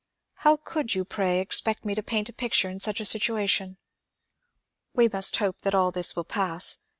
[0.37, 3.77] How could you, pray, expect me to paint a picture in such a situation?
[4.95, 6.79] We must hope that all this will pass.